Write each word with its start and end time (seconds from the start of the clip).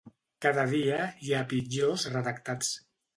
Cada 0.45 0.61
dia 0.71 0.97
hi 1.27 1.35
ha 1.35 1.41
pitjors 1.51 2.07
redactats 2.15 2.73